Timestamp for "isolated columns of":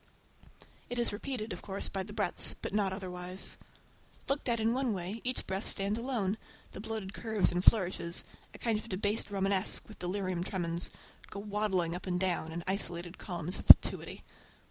12.65-13.67